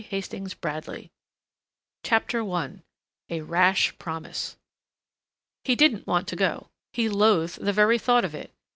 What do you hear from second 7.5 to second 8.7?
the very thought of it.